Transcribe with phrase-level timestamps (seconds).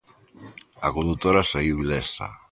[0.87, 2.27] A condutora saíu ilesa.